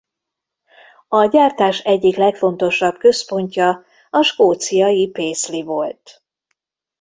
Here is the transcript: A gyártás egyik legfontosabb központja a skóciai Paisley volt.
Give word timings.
A 1.07 1.25
gyártás 1.25 1.79
egyik 1.79 2.15
legfontosabb 2.15 2.97
központja 2.97 3.83
a 4.09 4.21
skóciai 4.21 5.09
Paisley 5.09 5.63
volt. 5.65 6.23